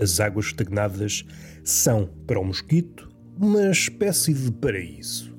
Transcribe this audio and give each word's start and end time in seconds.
As 0.00 0.18
águas 0.18 0.46
estagnadas 0.46 1.26
são, 1.62 2.06
para 2.26 2.40
o 2.40 2.44
mosquito, 2.44 3.10
uma 3.38 3.70
espécie 3.70 4.32
de 4.32 4.50
paraíso. 4.50 5.36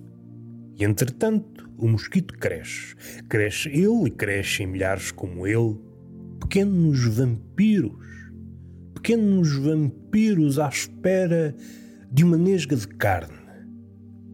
E 0.77 0.83
entretanto, 0.83 1.69
o 1.77 1.87
mosquito 1.87 2.35
cresce. 2.37 2.95
Cresce 3.27 3.69
ele 3.69 4.07
e 4.07 4.11
crescem 4.11 4.67
milhares 4.67 5.11
como 5.11 5.47
ele. 5.47 5.79
Pequenos 6.39 7.03
vampiros. 7.05 8.05
Pequenos 8.93 9.55
vampiros 9.55 10.59
à 10.59 10.69
espera 10.69 11.55
de 12.11 12.23
uma 12.23 12.37
nesga 12.37 12.75
de 12.75 12.87
carne. 12.87 13.39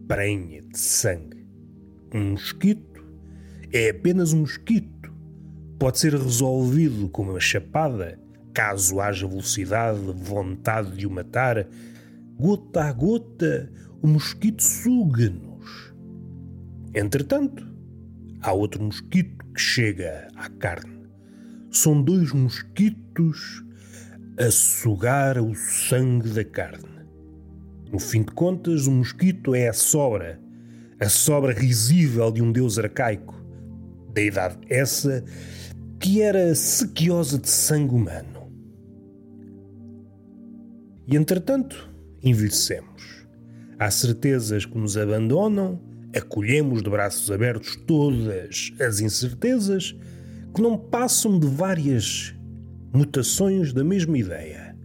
Prenha 0.06 0.60
de 0.60 0.78
sangue. 0.78 1.46
Um 2.14 2.32
mosquito 2.32 3.02
é 3.72 3.90
apenas 3.90 4.34
um 4.34 4.40
mosquito. 4.40 5.12
Pode 5.78 5.98
ser 5.98 6.12
resolvido 6.12 7.08
com 7.08 7.22
uma 7.22 7.40
chapada, 7.40 8.18
caso 8.58 9.00
haja 9.00 9.24
velocidade, 9.24 10.00
vontade 10.16 10.96
de 10.96 11.06
o 11.06 11.10
matar. 11.10 11.64
Gota 12.36 12.86
a 12.86 12.92
gota, 12.92 13.70
o 14.02 14.08
mosquito 14.08 14.64
suga-nos. 14.64 15.94
Entretanto, 16.92 17.64
há 18.42 18.52
outro 18.52 18.82
mosquito 18.82 19.44
que 19.54 19.60
chega 19.60 20.26
à 20.34 20.48
carne. 20.48 21.06
São 21.70 22.02
dois 22.02 22.32
mosquitos 22.32 23.64
a 24.36 24.50
sugar 24.50 25.38
o 25.38 25.54
sangue 25.54 26.30
da 26.30 26.44
carne. 26.44 27.06
No 27.92 28.00
fim 28.00 28.22
de 28.22 28.32
contas, 28.32 28.88
o 28.88 28.90
mosquito 28.90 29.54
é 29.54 29.68
a 29.68 29.72
sobra, 29.72 30.40
a 30.98 31.08
sobra 31.08 31.52
risível 31.52 32.32
de 32.32 32.42
um 32.42 32.50
deus 32.50 32.76
arcaico, 32.76 33.40
da 34.12 34.20
idade 34.20 34.58
essa 34.68 35.24
que 36.00 36.20
era 36.22 36.52
sequiosa 36.56 37.38
de 37.38 37.48
sangue 37.48 37.94
humano. 37.94 38.37
E 41.08 41.16
entretanto, 41.16 41.88
envelhecemos. 42.22 43.26
Há 43.78 43.90
certezas 43.90 44.66
que 44.66 44.76
nos 44.76 44.98
abandonam, 44.98 45.80
acolhemos 46.14 46.82
de 46.82 46.90
braços 46.90 47.30
abertos 47.30 47.76
todas 47.86 48.72
as 48.78 49.00
incertezas 49.00 49.96
que 50.54 50.60
não 50.60 50.76
passam 50.76 51.38
de 51.38 51.46
várias 51.46 52.34
mutações 52.92 53.72
da 53.72 53.82
mesma 53.82 54.18
ideia. 54.18 54.76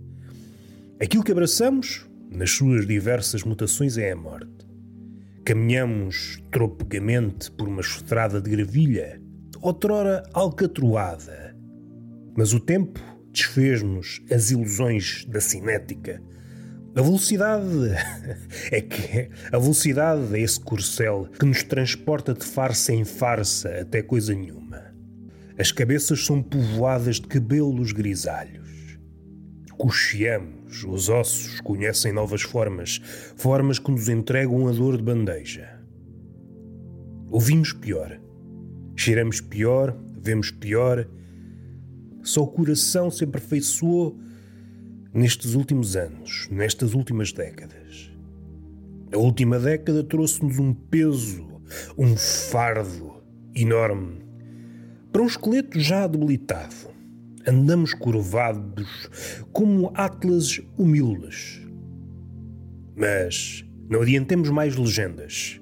Aquilo 1.02 1.26
que 1.26 1.32
abraçamos, 1.34 2.06
nas 2.32 2.52
suas 2.52 2.88
diversas 2.88 3.44
mutações, 3.44 3.98
é 3.98 4.14
a 4.14 4.16
morte. 4.16 4.66
Caminhamos 5.44 6.42
tropegamente 6.52 7.52
por 7.52 7.68
uma 7.68 7.82
estrada 7.82 8.40
de 8.40 8.50
gravilha, 8.50 9.22
outrora 9.62 10.24
alcatroada. 10.32 11.54
Mas 12.38 12.54
o 12.54 12.62
tempo 12.62 13.13
desfez-nos 13.34 14.22
as 14.32 14.52
ilusões 14.52 15.26
da 15.26 15.42
cinética. 15.42 16.22
A 16.96 17.02
velocidade 17.02 17.66
é 18.72 18.80
que 18.80 19.30
a 19.52 19.58
velocidade 19.58 20.36
é 20.36 20.40
esse 20.40 20.60
corcel 20.60 21.28
que 21.40 21.46
nos 21.46 21.64
transporta 21.64 22.34
de 22.34 22.46
farsa 22.46 22.94
em 22.94 23.04
farsa 23.04 23.82
até 23.82 24.04
coisa 24.04 24.34
nenhuma. 24.36 24.94
As 25.58 25.72
cabeças 25.72 26.24
são 26.24 26.42
povoadas 26.42 27.16
de 27.16 27.28
cabelos 27.28 27.92
grisalhos. 27.92 28.64
Cocheamos, 29.76 30.84
os 30.84 31.10
ossos 31.10 31.60
conhecem 31.62 32.14
novas 32.14 32.44
formas, 32.44 33.02
formas 33.36 33.80
que 33.80 33.92
nos 33.92 34.08
entregam 34.08 34.68
a 34.68 34.72
dor 34.72 34.98
de 34.98 35.04
bandeja. 35.04 35.80
Ouvimos 37.30 37.74
pior, 37.74 38.20
cheiramos 38.96 39.42
pior, 39.42 39.98
vemos 40.22 40.52
pior. 40.52 41.08
Só 42.24 42.42
o 42.42 42.48
coração 42.48 43.12
se 43.12 43.24
aperfeiçoou 43.24 44.18
nestes 45.14 45.54
últimos 45.54 45.96
anos, 45.96 46.48
nestas 46.50 46.94
últimas 46.94 47.32
décadas. 47.32 48.12
A 49.14 49.18
última 49.18 49.60
década 49.60 50.04
trouxe-nos 50.04 50.58
um 50.58 50.74
peso, 50.74 51.62
um 51.98 52.16
fardo 52.18 53.22
enorme 53.54 54.24
para 55.14 55.22
um 55.22 55.28
esqueleto 55.28 55.80
já 55.80 56.08
debilitado, 56.08 56.74
andamos 57.48 57.94
curvados 57.94 59.08
como 59.52 59.92
atlas 59.94 60.60
humildes. 60.76 61.62
Mas 62.96 63.64
não 63.88 64.02
adiantemos 64.02 64.50
mais 64.50 64.76
legendas. 64.76 65.62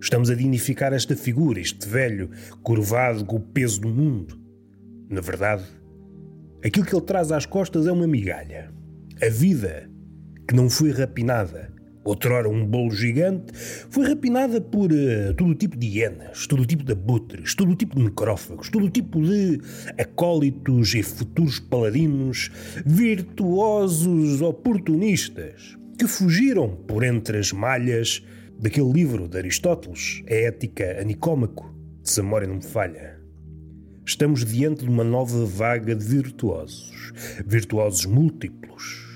Estamos 0.00 0.30
a 0.30 0.34
dignificar 0.34 0.92
esta 0.92 1.14
figura, 1.14 1.60
este 1.60 1.88
velho, 1.88 2.30
curvado 2.60 3.24
com 3.24 3.36
o 3.36 3.40
peso 3.40 3.82
do 3.82 3.88
mundo. 3.88 4.36
Na 5.08 5.20
verdade, 5.20 5.62
aquilo 6.64 6.84
que 6.84 6.94
ele 6.94 7.04
traz 7.04 7.30
às 7.32 7.46
costas 7.46 7.86
é 7.86 7.92
uma 7.92 8.06
migalha. 8.06 8.70
A 9.22 9.28
vida 9.28 9.90
que 10.48 10.54
não 10.54 10.70
foi 10.70 10.90
rapinada, 10.92 11.70
outrora 12.04 12.48
um 12.48 12.64
bolo 12.64 12.90
gigante, 12.90 13.52
foi 13.90 14.08
rapinada 14.08 14.60
por 14.60 14.90
uh, 14.90 15.34
todo 15.36 15.54
tipo 15.54 15.76
de 15.76 15.86
hienas, 15.86 16.46
todo 16.46 16.64
tipo 16.64 16.82
de 16.82 16.92
abutres, 16.92 17.54
todo 17.54 17.76
tipo 17.76 17.96
de 17.96 18.04
necrófagos, 18.04 18.70
todo 18.70 18.88
tipo 18.88 19.20
de 19.20 19.60
acólitos 19.98 20.94
e 20.94 21.02
futuros 21.02 21.58
paladinos, 21.58 22.50
virtuosos 22.86 24.40
oportunistas, 24.40 25.76
que 25.98 26.06
fugiram 26.06 26.70
por 26.70 27.04
entre 27.04 27.38
as 27.38 27.52
malhas 27.52 28.24
daquele 28.58 28.90
livro 28.90 29.28
de 29.28 29.36
Aristóteles, 29.36 30.22
A 30.28 30.34
Ética 30.34 31.00
a 31.00 31.04
Nicômaco, 31.04 31.74
se 32.02 32.20
a 32.20 32.22
não 32.22 32.54
me 32.54 32.62
falha. 32.62 33.17
Estamos 34.08 34.42
diante 34.42 34.86
de 34.86 34.88
uma 34.88 35.04
nova 35.04 35.44
vaga 35.44 35.94
de 35.94 36.02
virtuosos, 36.02 37.12
virtuosos 37.44 38.06
múltiplos. 38.06 39.06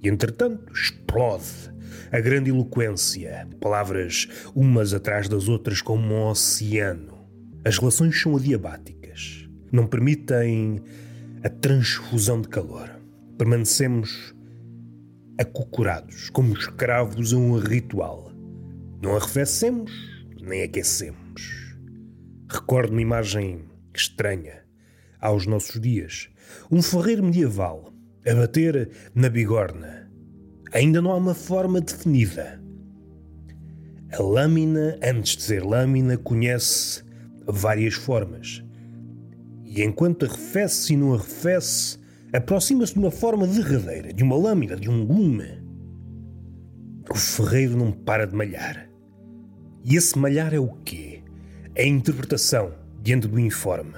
E 0.00 0.08
entretanto 0.08 0.72
explode 0.72 1.74
a 2.12 2.20
grande 2.20 2.48
eloquência, 2.48 3.48
palavras 3.60 4.28
umas 4.54 4.94
atrás 4.94 5.28
das 5.28 5.48
outras 5.48 5.82
como 5.82 6.14
um 6.14 6.28
oceano. 6.28 7.18
As 7.64 7.78
relações 7.78 8.22
são 8.22 8.36
adiabáticas, 8.36 9.48
não 9.72 9.88
permitem 9.88 10.84
a 11.42 11.48
transfusão 11.48 12.40
de 12.40 12.46
calor. 12.46 12.88
Permanecemos 13.36 14.32
acocorados, 15.36 16.30
como 16.30 16.54
escravos 16.54 17.32
a 17.32 17.36
um 17.36 17.58
ritual. 17.58 18.30
Não 19.02 19.16
arrefecemos, 19.16 19.90
nem 20.40 20.62
aquecemos. 20.62 21.74
Recordo 22.48 22.92
uma 22.92 23.02
imagem 23.02 23.66
estranha 23.98 24.62
aos 25.20 25.46
nossos 25.46 25.80
dias. 25.80 26.28
Um 26.70 26.80
ferreiro 26.80 27.24
medieval 27.24 27.92
a 28.26 28.34
bater 28.34 28.90
na 29.14 29.28
bigorna 29.28 30.08
ainda 30.72 31.00
não 31.00 31.10
há 31.10 31.16
uma 31.16 31.34
forma 31.34 31.80
definida. 31.80 32.60
A 34.12 34.22
lâmina, 34.22 34.98
antes 35.02 35.36
de 35.36 35.42
ser 35.42 35.62
lâmina, 35.62 36.16
conhece 36.16 37.02
várias 37.46 37.94
formas. 37.94 38.64
E 39.64 39.82
enquanto 39.82 40.24
arrefece 40.24 40.94
e 40.94 40.96
não 40.96 41.14
arrefece, 41.14 41.98
aproxima-se 42.32 42.94
de 42.94 42.98
uma 42.98 43.10
forma 43.10 43.46
derradeira, 43.46 44.12
de 44.12 44.22
uma 44.22 44.36
lâmina, 44.36 44.76
de 44.76 44.88
um 44.88 45.04
gume. 45.04 45.62
O 47.10 47.14
ferreiro 47.14 47.76
não 47.76 47.92
para 47.92 48.26
de 48.26 48.34
malhar. 48.34 48.88
E 49.84 49.96
esse 49.96 50.18
malhar 50.18 50.54
é 50.54 50.58
o 50.58 50.68
quê? 50.84 51.22
É 51.74 51.84
a 51.84 51.86
interpretação 51.86 52.72
diante 53.08 53.26
do 53.26 53.40
informe. 53.40 53.94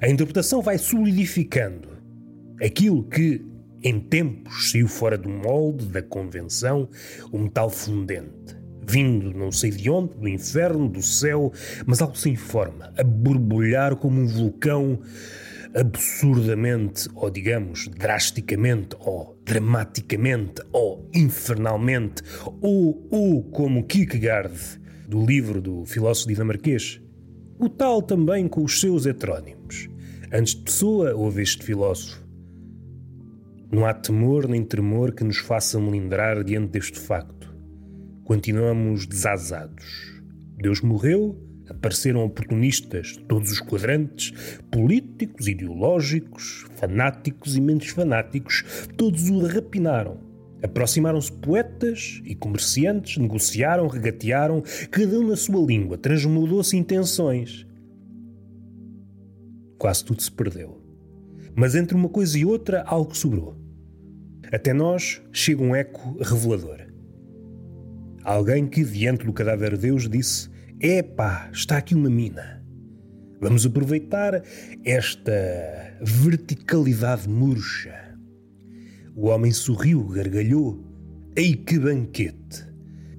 A 0.00 0.08
interpretação 0.08 0.62
vai 0.62 0.78
solidificando 0.78 1.90
aquilo 2.58 3.04
que 3.04 3.44
em 3.82 4.00
tempos 4.00 4.70
saiu 4.70 4.88
fora 4.88 5.18
do 5.18 5.28
molde, 5.28 5.84
da 5.84 6.00
convenção, 6.00 6.88
o 7.30 7.38
metal 7.38 7.68
fundente, 7.68 8.56
vindo 8.88 9.30
não 9.34 9.52
sei 9.52 9.70
de 9.70 9.90
onde, 9.90 10.14
do 10.14 10.26
inferno, 10.26 10.88
do 10.88 11.02
céu, 11.02 11.52
mas 11.84 12.00
algo 12.00 12.16
sem 12.16 12.34
forma, 12.34 12.90
a 12.96 13.04
borbulhar 13.04 13.94
como 13.96 14.22
um 14.22 14.26
vulcão 14.26 15.00
absurdamente, 15.74 17.10
ou 17.14 17.28
digamos, 17.28 17.88
drasticamente, 17.88 18.96
ou 19.00 19.38
dramaticamente, 19.44 20.62
ou 20.72 21.10
infernalmente, 21.12 22.22
ou, 22.62 23.06
ou 23.10 23.42
como 23.50 23.84
Kierkegaard, 23.84 24.58
do 25.06 25.26
livro 25.26 25.60
do 25.60 25.84
filósofo 25.84 26.28
dinamarquês. 26.28 27.02
O 27.58 27.70
tal 27.70 28.02
também 28.02 28.46
com 28.46 28.62
os 28.62 28.80
seus 28.80 29.06
heterónimos. 29.06 29.88
Antes 30.30 30.54
de 30.54 30.60
Pessoa, 30.62 31.14
houve 31.14 31.42
este 31.42 31.64
filósofo. 31.64 32.22
Não 33.72 33.86
há 33.86 33.94
temor 33.94 34.46
nem 34.46 34.62
tremor 34.62 35.12
que 35.12 35.24
nos 35.24 35.38
faça 35.38 35.80
melindrar 35.80 36.44
diante 36.44 36.72
deste 36.72 37.00
facto. 37.00 37.54
Continuamos 38.24 39.06
desazados. 39.06 40.20
Deus 40.58 40.82
morreu, 40.82 41.40
apareceram 41.68 42.24
oportunistas 42.24 43.08
de 43.08 43.20
todos 43.20 43.50
os 43.50 43.60
quadrantes, 43.60 44.32
políticos, 44.70 45.48
ideológicos, 45.48 46.66
fanáticos 46.76 47.56
e 47.56 47.60
menos 47.60 47.88
fanáticos, 47.88 48.64
todos 48.98 49.30
o 49.30 49.46
rapinaram. 49.46 50.20
Aproximaram-se 50.66 51.30
poetas 51.30 52.20
e 52.24 52.34
comerciantes, 52.34 53.18
negociaram, 53.18 53.86
regatearam, 53.86 54.64
cada 54.90 55.20
um 55.20 55.28
na 55.28 55.36
sua 55.36 55.64
língua, 55.64 55.96
transmudou-se 55.96 56.76
intenções. 56.76 57.64
Quase 59.78 60.04
tudo 60.04 60.20
se 60.20 60.30
perdeu. 60.30 60.82
Mas 61.54 61.76
entre 61.76 61.96
uma 61.96 62.08
coisa 62.08 62.36
e 62.36 62.44
outra, 62.44 62.82
algo 62.82 63.16
sobrou. 63.16 63.56
até 64.52 64.72
nós 64.72 65.22
chega 65.32 65.62
um 65.62 65.74
eco 65.74 66.18
revelador. 66.20 66.80
Alguém 68.24 68.66
que, 68.66 68.84
diante 68.84 69.24
do 69.24 69.32
cadáver 69.32 69.76
de 69.76 69.82
Deus, 69.82 70.08
disse: 70.08 70.50
Epá, 70.80 71.48
está 71.52 71.78
aqui 71.78 71.94
uma 71.94 72.10
mina. 72.10 72.60
Vamos 73.40 73.64
aproveitar 73.64 74.42
esta 74.84 75.32
verticalidade 76.02 77.28
murcha. 77.28 78.05
O 79.16 79.28
homem 79.28 79.50
sorriu, 79.50 80.04
gargalhou. 80.04 80.78
Ei 81.34 81.54
que 81.54 81.78
banquete! 81.78 82.66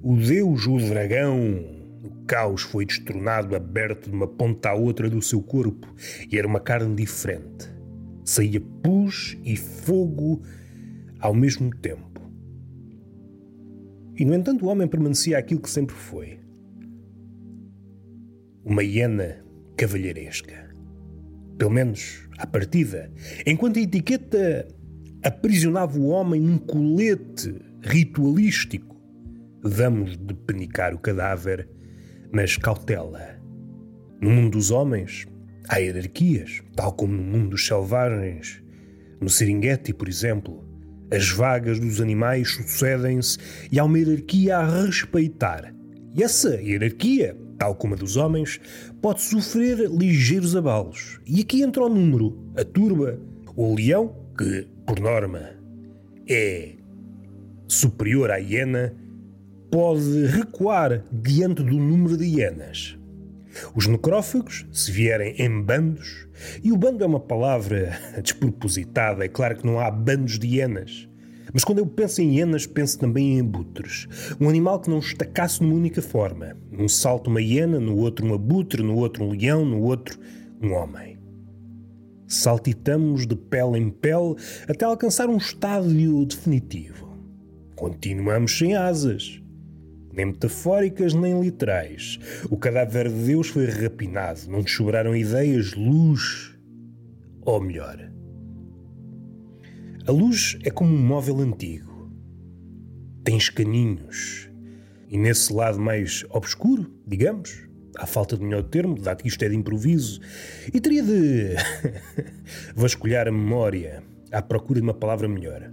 O 0.00 0.14
Deus, 0.14 0.64
o 0.68 0.78
dragão, 0.78 1.42
o 2.04 2.24
caos 2.24 2.62
foi 2.62 2.86
destronado, 2.86 3.56
aberto 3.56 4.08
de 4.08 4.14
uma 4.14 4.28
ponta 4.28 4.68
à 4.68 4.74
outra 4.74 5.10
do 5.10 5.20
seu 5.20 5.42
corpo, 5.42 5.92
e 6.30 6.38
era 6.38 6.46
uma 6.46 6.60
carne 6.60 6.94
diferente. 6.94 7.68
Saía 8.24 8.60
pus 8.60 9.36
e 9.42 9.56
fogo 9.56 10.40
ao 11.18 11.34
mesmo 11.34 11.74
tempo. 11.74 12.22
E, 14.16 14.24
no 14.24 14.34
entanto, 14.34 14.66
o 14.66 14.68
homem 14.68 14.86
permanecia 14.86 15.36
aquilo 15.36 15.60
que 15.60 15.70
sempre 15.70 15.96
foi. 15.96 16.38
Uma 18.64 18.84
hiena 18.84 19.44
cavalheiresca. 19.76 20.68
Pelo 21.58 21.72
menos 21.72 22.28
à 22.38 22.46
partida, 22.46 23.10
enquanto 23.44 23.80
a 23.80 23.82
etiqueta 23.82 24.77
aprisionava 25.22 25.98
o 25.98 26.08
homem 26.08 26.40
num 26.40 26.58
colete 26.58 27.54
ritualístico. 27.82 28.96
Vamos 29.62 30.16
de 30.16 30.34
penicar 30.34 30.94
o 30.94 30.98
cadáver, 30.98 31.68
mas 32.32 32.56
cautela. 32.56 33.38
No 34.20 34.30
mundo 34.30 34.52
dos 34.52 34.70
homens, 34.70 35.26
há 35.68 35.78
hierarquias, 35.78 36.62
tal 36.74 36.92
como 36.92 37.14
no 37.14 37.22
mundo 37.22 37.50
dos 37.50 37.66
selvagens. 37.66 38.62
No 39.20 39.28
Serengeti, 39.28 39.92
por 39.92 40.08
exemplo, 40.08 40.64
as 41.10 41.30
vagas 41.30 41.80
dos 41.80 42.00
animais 42.00 42.52
sucedem-se 42.52 43.38
e 43.70 43.78
há 43.78 43.84
uma 43.84 43.98
hierarquia 43.98 44.58
a 44.58 44.84
respeitar. 44.84 45.74
E 46.14 46.22
essa 46.22 46.60
hierarquia, 46.60 47.36
tal 47.58 47.74
como 47.74 47.94
a 47.94 47.96
dos 47.96 48.16
homens, 48.16 48.60
pode 49.02 49.22
sofrer 49.22 49.88
ligeiros 49.90 50.54
abalos. 50.54 51.20
E 51.26 51.40
aqui 51.40 51.62
entra 51.62 51.84
o 51.84 51.88
número, 51.88 52.38
a 52.56 52.64
turba, 52.64 53.18
o 53.56 53.74
leão, 53.74 54.14
que, 54.36 54.68
por 54.88 55.00
norma, 55.00 55.50
é 56.26 56.70
superior 57.68 58.30
à 58.30 58.38
hiena, 58.38 58.94
pode 59.70 60.24
recuar 60.24 61.04
diante 61.12 61.62
do 61.62 61.76
número 61.76 62.16
de 62.16 62.24
hienas. 62.24 62.98
Os 63.74 63.86
necrófagos, 63.86 64.66
se 64.72 64.90
vierem 64.90 65.34
em 65.38 65.60
bandos, 65.60 66.26
e 66.64 66.72
o 66.72 66.76
bando 66.78 67.04
é 67.04 67.06
uma 67.06 67.20
palavra 67.20 67.98
despropositada, 68.24 69.26
é 69.26 69.28
claro 69.28 69.58
que 69.58 69.66
não 69.66 69.78
há 69.78 69.90
bandos 69.90 70.38
de 70.38 70.56
hienas. 70.56 71.06
Mas 71.52 71.64
quando 71.64 71.80
eu 71.80 71.86
penso 71.86 72.22
em 72.22 72.36
hienas, 72.36 72.66
penso 72.66 72.98
também 72.98 73.36
em 73.36 73.40
abutres. 73.40 74.08
Um 74.40 74.48
animal 74.48 74.80
que 74.80 74.88
não 74.88 75.00
estacasse 75.00 75.62
numa 75.62 75.74
única 75.74 76.00
forma. 76.00 76.56
Num 76.70 76.88
salto 76.88 77.28
uma 77.28 77.42
hiena, 77.42 77.78
no 77.78 77.96
outro 77.98 78.26
um 78.26 78.32
abutre, 78.32 78.82
no 78.82 78.96
outro 78.96 79.24
um 79.24 79.32
leão, 79.32 79.66
no 79.66 79.82
outro 79.82 80.18
um 80.62 80.72
homem. 80.72 81.17
Saltitamos 82.28 83.26
de 83.26 83.34
pele 83.34 83.78
em 83.78 83.90
pele 83.90 84.36
até 84.68 84.84
alcançar 84.84 85.28
um 85.28 85.38
estádio 85.38 86.24
definitivo. 86.26 87.08
Continuamos 87.74 88.56
sem 88.56 88.76
asas 88.76 89.42
nem 90.18 90.26
metafóricas 90.26 91.14
nem 91.14 91.40
literais. 91.40 92.18
O 92.50 92.56
cadáver 92.56 93.08
de 93.08 93.24
Deus 93.26 93.48
foi 93.48 93.66
rapinado, 93.66 94.50
não 94.50 94.64
te 94.64 94.72
sobraram 94.72 95.14
ideias, 95.14 95.74
luz. 95.74 96.56
Ou 97.42 97.60
melhor, 97.60 98.10
a 100.04 100.10
luz 100.10 100.58
é 100.64 100.70
como 100.70 100.92
um 100.92 101.06
móvel 101.06 101.38
antigo. 101.38 102.10
Tem 103.22 103.36
escaninhos. 103.36 104.50
E 105.08 105.16
nesse 105.16 105.52
lado 105.52 105.78
mais 105.78 106.24
obscuro, 106.30 106.92
digamos, 107.06 107.67
à 107.96 108.06
falta 108.06 108.36
de 108.36 108.44
melhor 108.44 108.62
termo, 108.64 109.00
dado 109.00 109.22
que 109.22 109.28
isto 109.28 109.42
é 109.42 109.48
de 109.48 109.56
improviso, 109.56 110.20
e 110.72 110.80
teria 110.80 111.02
de 111.02 111.54
vasculhar 112.74 113.28
a 113.28 113.32
memória 113.32 114.02
à 114.30 114.42
procura 114.42 114.80
de 114.80 114.84
uma 114.84 114.94
palavra 114.94 115.28
melhor. 115.28 115.70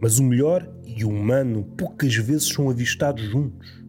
Mas 0.00 0.18
o 0.18 0.24
melhor 0.24 0.68
e 0.86 1.04
o 1.04 1.10
humano 1.10 1.64
poucas 1.76 2.14
vezes 2.14 2.48
são 2.48 2.68
avistados 2.68 3.22
juntos. 3.24 3.84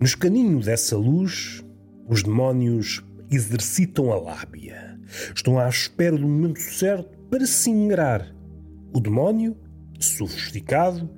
No 0.00 0.06
escaninho 0.06 0.60
dessa 0.60 0.96
luz, 0.96 1.62
os 2.08 2.22
demónios 2.22 3.04
exercitam 3.30 4.12
a 4.12 4.18
lábia. 4.18 4.98
Estão 5.34 5.58
à 5.58 5.68
espera 5.68 6.16
do 6.16 6.26
momento 6.26 6.60
certo 6.60 7.18
para 7.28 7.46
se 7.46 7.70
ingrar. 7.70 8.34
O 8.92 9.00
demónio, 9.00 9.56
sofisticado, 9.98 11.08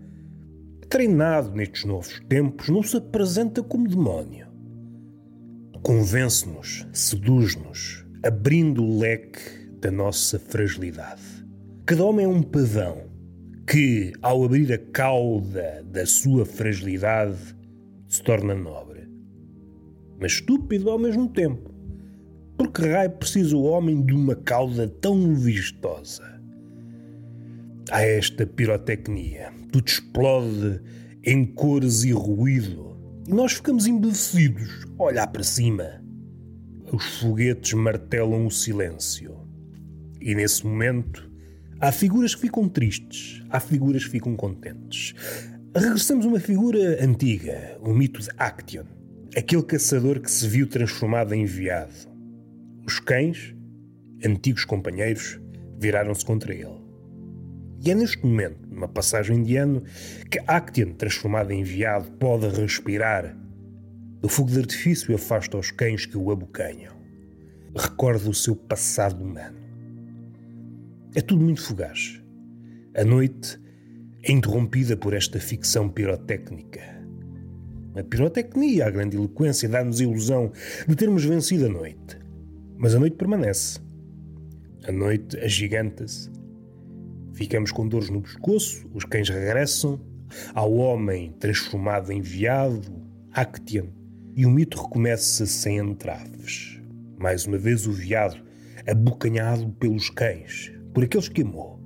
treinado 0.92 1.56
nestes 1.56 1.86
novos 1.86 2.20
tempos, 2.28 2.68
não 2.68 2.82
se 2.82 2.98
apresenta 2.98 3.62
como 3.62 3.88
demónio. 3.88 4.46
Convence-nos, 5.82 6.86
seduz-nos, 6.92 8.04
abrindo 8.22 8.84
o 8.84 8.98
leque 8.98 9.70
da 9.80 9.90
nossa 9.90 10.38
fragilidade. 10.38 11.22
Cada 11.86 12.04
homem 12.04 12.26
é 12.26 12.28
um 12.28 12.42
pavão 12.42 13.04
que, 13.66 14.12
ao 14.20 14.44
abrir 14.44 14.70
a 14.70 14.76
cauda 14.76 15.82
da 15.90 16.04
sua 16.04 16.44
fragilidade, 16.44 17.56
se 18.06 18.22
torna 18.22 18.54
nobre. 18.54 19.08
Mas 20.20 20.32
estúpido 20.32 20.90
ao 20.90 20.98
mesmo 20.98 21.26
tempo. 21.26 21.74
Porque 22.58 22.86
raio 22.86 23.12
precisa 23.12 23.56
o 23.56 23.62
homem 23.62 24.04
de 24.04 24.12
uma 24.12 24.34
cauda 24.34 24.86
tão 24.86 25.34
vistosa? 25.34 26.31
Há 27.92 28.02
esta 28.02 28.46
pirotecnia. 28.46 29.52
Tudo 29.70 29.86
explode 29.86 30.80
em 31.22 31.44
cores 31.44 32.02
e 32.04 32.10
ruído. 32.10 32.96
E 33.28 33.32
nós 33.32 33.52
ficamos 33.52 33.86
embevecidos 33.86 34.86
a 34.98 35.02
olhar 35.04 35.26
para 35.26 35.44
cima. 35.44 36.02
Os 36.90 37.20
foguetes 37.20 37.74
martelam 37.74 38.46
o 38.46 38.50
silêncio. 38.50 39.36
E 40.20 40.34
nesse 40.34 40.66
momento, 40.66 41.30
Há 41.82 41.90
figuras 41.90 42.32
que 42.32 42.42
ficam 42.42 42.68
tristes, 42.68 43.42
há 43.50 43.58
figuras 43.58 44.04
que 44.04 44.10
ficam 44.12 44.36
contentes. 44.36 45.14
Regressamos 45.74 46.24
a 46.24 46.28
uma 46.28 46.38
figura 46.38 47.04
antiga, 47.04 47.76
o 47.80 47.92
mito 47.92 48.20
de 48.22 48.28
Action, 48.38 48.84
aquele 49.36 49.64
caçador 49.64 50.20
que 50.20 50.30
se 50.30 50.46
viu 50.46 50.68
transformado 50.68 51.34
em 51.34 51.42
enviado. 51.42 51.92
Os 52.86 53.00
cães, 53.00 53.52
antigos 54.24 54.64
companheiros, 54.64 55.40
viraram-se 55.76 56.24
contra 56.24 56.54
ele. 56.54 56.81
E 57.84 57.90
é 57.90 57.94
neste 57.96 58.24
momento, 58.24 58.58
numa 58.70 58.86
passagem 58.86 59.42
de 59.42 59.56
ano, 59.56 59.82
que 60.30 60.38
Action, 60.46 60.92
transformado 60.92 61.50
em 61.50 61.62
enviado, 61.62 62.12
pode 62.12 62.46
respirar. 62.48 63.36
O 64.22 64.28
fogo 64.28 64.52
de 64.52 64.60
artifício 64.60 65.12
afasta 65.12 65.58
os 65.58 65.72
cães 65.72 66.06
que 66.06 66.16
o 66.16 66.30
abocanham. 66.30 66.94
Recorda 67.74 68.30
o 68.30 68.34
seu 68.34 68.54
passado 68.54 69.24
humano. 69.24 69.56
É 71.12 71.20
tudo 71.20 71.42
muito 71.42 71.60
fugaz. 71.60 72.22
A 72.94 73.04
noite 73.04 73.58
é 74.22 74.30
interrompida 74.30 74.96
por 74.96 75.12
esta 75.12 75.40
ficção 75.40 75.88
pirotécnica. 75.88 76.80
A 77.96 78.04
pirotecnia, 78.04 78.86
a 78.86 78.90
grande 78.90 79.16
eloquência, 79.16 79.68
dá-nos 79.68 80.00
a 80.00 80.04
ilusão 80.04 80.52
de 80.86 80.94
termos 80.94 81.24
vencido 81.24 81.66
a 81.66 81.68
noite. 81.68 82.16
Mas 82.78 82.94
a 82.94 83.00
noite 83.00 83.16
permanece. 83.16 83.80
A 84.86 84.92
noite 84.92 85.36
agiganta-se. 85.38 86.41
Ficamos 87.42 87.72
com 87.72 87.88
dores 87.88 88.08
no 88.08 88.22
pescoço, 88.22 88.88
os 88.94 89.04
cães 89.04 89.28
regressam, 89.28 90.00
ao 90.54 90.72
homem 90.74 91.32
transformado 91.40 92.12
em 92.12 92.20
veado, 92.20 93.02
Actian, 93.32 93.86
e 94.36 94.46
o 94.46 94.50
mito 94.50 94.80
recomeça 94.80 95.44
sem 95.44 95.78
entraves. 95.78 96.80
Mais 97.18 97.44
uma 97.44 97.58
vez 97.58 97.84
o 97.84 97.90
veado, 97.90 98.36
abocanhado 98.86 99.68
pelos 99.72 100.08
cães, 100.08 100.72
por 100.94 101.02
aqueles 101.02 101.28
que 101.28 101.42
amou. 101.42 101.80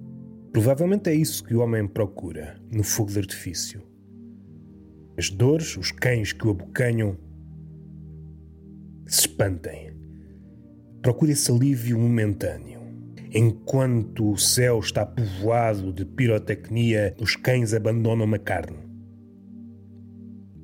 Provavelmente 0.53 1.09
é 1.09 1.15
isso 1.15 1.43
que 1.43 1.55
o 1.55 1.61
homem 1.61 1.89
procura 1.89 2.61
no 2.71 2.85
fogo 2.85 3.11
de 3.11 3.21
artifício. 3.21 3.83
As 5.17 5.31
dores, 5.31 5.75
os 5.79 5.91
cães 5.91 6.35
que 6.35 6.47
o 6.47 6.51
abocanham, 6.51 7.17
se 9.07 9.21
espantem. 9.21 9.95
Procure 11.01 11.33
esse 11.33 11.51
alívio 11.51 11.99
momentâneo. 11.99 12.76
Enquanto 13.39 14.33
o 14.33 14.39
céu 14.39 14.81
está 14.81 15.05
povoado 15.05 15.93
de 15.93 16.07
pirotecnia, 16.07 17.15
os 17.21 17.37
cães 17.37 17.75
abandonam 17.75 18.33
a 18.33 18.39
carne. 18.39 18.79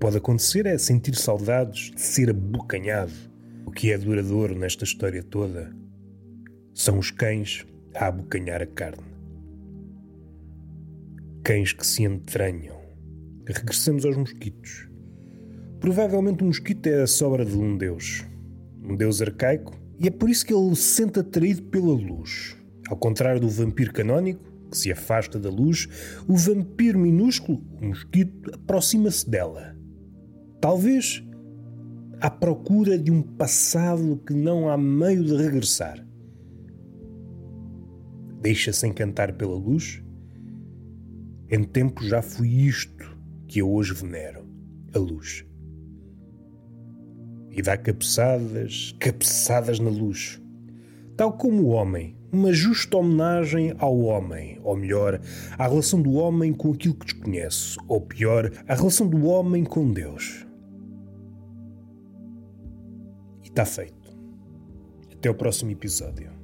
Pode 0.00 0.16
acontecer 0.16 0.64
é 0.64 0.78
sentir 0.78 1.14
saudades 1.14 1.90
de 1.90 2.00
ser 2.00 2.30
abocanhado. 2.30 3.12
O 3.66 3.70
que 3.70 3.92
é 3.92 3.98
duradouro 3.98 4.58
nesta 4.58 4.84
história 4.84 5.22
toda 5.22 5.70
são 6.72 6.98
os 6.98 7.10
cães 7.10 7.66
a 7.94 8.06
abocanhar 8.06 8.62
a 8.62 8.66
carne. 8.66 9.04
Cães 11.44 11.74
que 11.74 11.86
se 11.86 12.04
entranham. 12.04 12.80
Regressamos 13.46 14.06
aos 14.06 14.16
mosquitos. 14.16 14.88
Provavelmente 15.78 16.42
o 16.42 16.46
mosquito 16.46 16.86
é 16.86 17.02
a 17.02 17.06
sobra 17.06 17.44
de 17.44 17.54
um 17.54 17.76
deus. 17.76 18.24
Um 18.82 18.96
deus 18.96 19.20
arcaico, 19.20 19.78
e 20.00 20.08
é 20.08 20.10
por 20.10 20.30
isso 20.30 20.46
que 20.46 20.54
ele 20.54 20.74
se 20.74 20.94
sente 20.94 21.20
atraído 21.20 21.64
pela 21.64 21.92
luz. 21.92 22.61
Ao 22.88 22.96
contrário 22.96 23.40
do 23.40 23.48
vampiro 23.48 23.92
canónico, 23.92 24.52
que 24.70 24.78
se 24.78 24.90
afasta 24.90 25.38
da 25.38 25.50
luz, 25.50 25.88
o 26.26 26.36
vampiro 26.36 26.98
minúsculo, 26.98 27.62
o 27.80 27.86
mosquito, 27.86 28.54
aproxima-se 28.54 29.28
dela. 29.28 29.76
Talvez 30.60 31.22
à 32.20 32.30
procura 32.30 32.98
de 32.98 33.10
um 33.10 33.22
passado 33.22 34.22
que 34.26 34.32
não 34.32 34.68
há 34.68 34.76
meio 34.76 35.24
de 35.24 35.36
regressar. 35.36 36.06
Deixa-se 38.40 38.86
encantar 38.86 39.34
pela 39.34 39.56
luz. 39.56 40.02
Em 41.50 41.62
tempo 41.62 42.02
já 42.04 42.22
fui 42.22 42.48
isto 42.48 43.16
que 43.46 43.60
eu 43.60 43.70
hoje 43.70 43.92
venero, 43.92 44.46
a 44.94 44.98
luz. 44.98 45.44
E 47.50 47.60
dá 47.60 47.76
cabeçadas, 47.76 48.96
cabeçadas 48.98 49.78
na 49.78 49.90
luz. 49.90 50.41
Tal 51.22 51.34
como 51.34 51.62
o 51.62 51.68
homem, 51.68 52.16
uma 52.32 52.52
justa 52.52 52.96
homenagem 52.96 53.76
ao 53.78 53.96
homem, 53.96 54.58
ou 54.64 54.76
melhor, 54.76 55.20
à 55.56 55.68
relação 55.68 56.02
do 56.02 56.14
homem 56.14 56.52
com 56.52 56.72
aquilo 56.72 56.96
que 56.96 57.06
desconhece, 57.06 57.76
ou 57.86 58.00
pior, 58.00 58.50
à 58.66 58.74
relação 58.74 59.06
do 59.06 59.26
homem 59.26 59.62
com 59.62 59.92
Deus. 59.92 60.44
E 63.44 63.46
está 63.46 63.64
feito. 63.64 64.10
Até 65.12 65.30
o 65.30 65.34
próximo 65.36 65.70
episódio. 65.70 66.41